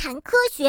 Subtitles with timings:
[0.00, 0.68] 谈科学。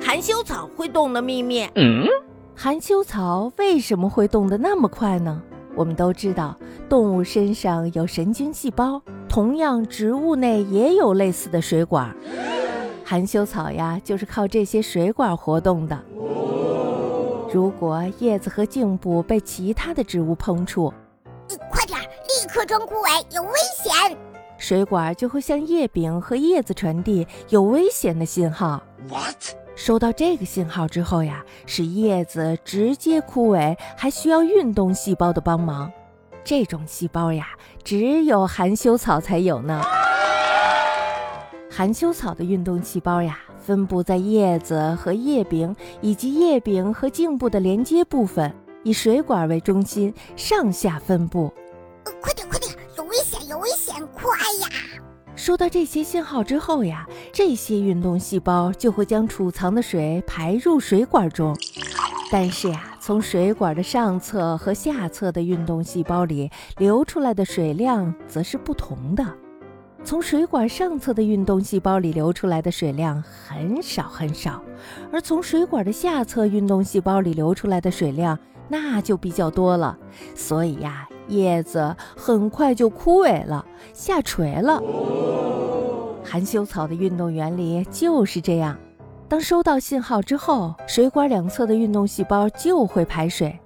[0.00, 1.68] 含羞草会动的秘密。
[2.54, 5.42] 含羞草为什么会动得那么快呢？
[5.74, 6.56] 我们都知道，
[6.88, 12.14] 动物身上有神经细胞，同样，植物内也有类似的水管。
[13.04, 16.00] 含羞草呀，就是靠这些水管活动的。
[17.52, 20.94] 如果叶子和茎部被其他的植物碰触，
[21.68, 23.50] 快点，立刻装枯萎，有危
[23.82, 24.16] 险！
[24.64, 28.82] 水管就会向叶柄和叶子传递有危险的信号。
[29.10, 29.36] What？
[29.76, 35.92] 收到这个信号之后呀，使叶子直接枯萎，还需要运动细胞的帮忙。
[36.42, 37.48] 这种细胞呀，
[37.82, 39.82] 只有含羞草才有呢。
[41.70, 48.50] 含羞草的运动细胞呀，分布在叶子和叶柄以及叶柄和茎部的连接部分，
[48.82, 51.52] 以水管为中心上下分布。
[52.06, 54.33] 呃，快点，快点，有危险，有危险，快呀！
[55.44, 61.54] 收到这些信号之后呀，这些运动细胞就会将储藏的水排入水管中。
[62.32, 69.22] 但是呀，从水管的上侧和下侧的运动细胞里流出来的水量则是不同的。
[70.04, 74.62] 从水管上侧的运动细胞里流出来的水量很少很少，
[75.10, 78.38] 而从水管的下侧运动细胞里流出来的水量
[78.68, 79.98] 那就比较多了。
[80.34, 81.08] 所以呀。
[81.28, 84.78] 叶子很快就枯萎了，下垂了。
[86.22, 88.76] 含羞草的运动原理就是这样：
[89.26, 93.58] 当收到信号之后，水管两侧的运动细胞就会排水。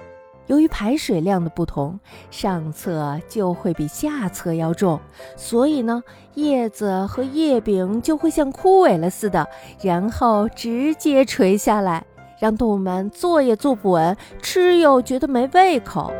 [0.49, 1.99] 由于排水量的不同，
[2.31, 4.99] 上侧就会比下侧要重，
[5.37, 6.03] 所以呢，
[6.35, 9.47] 叶子和叶柄就会像枯萎了似的，
[9.81, 12.05] 然后直接垂下来，
[12.41, 16.13] 让动物们坐也坐不稳，吃又觉得没胃口。